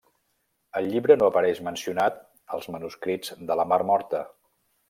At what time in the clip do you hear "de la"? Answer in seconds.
3.51-3.71